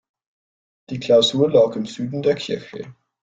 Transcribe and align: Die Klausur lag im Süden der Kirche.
Die 0.89 0.99
Klausur 0.99 1.51
lag 1.51 1.75
im 1.75 1.85
Süden 1.85 2.23
der 2.23 2.33
Kirche. 2.33 2.95